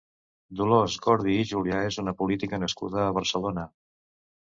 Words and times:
Dolors 0.61 0.95
Gordi 1.03 1.35
i 1.43 1.45
Julià 1.51 1.83
és 1.91 2.01
una 2.07 2.17
política 2.25 2.63
nascuda 2.67 3.07
a 3.07 3.15
Barcelona. 3.23 3.73